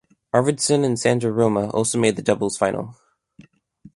[0.33, 2.95] Arvidsson and Sandra Roma also made the doubles final.